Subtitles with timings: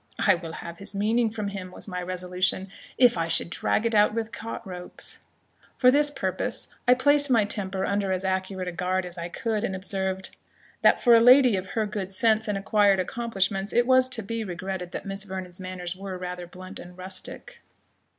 [0.27, 3.93] I will have his meaning from him," was my resolution, "if I should drag it
[3.93, 5.27] out with cart ropes."
[5.77, 9.63] For this purpose, I placed my temper under as accurate a guard as I could,
[9.63, 10.35] and observed,
[10.81, 14.43] "That, for a lady of her good sense and acquired accomplishments, it was to be
[14.43, 17.59] regretted that Miss Vernon's manners were rather blunt and rustic."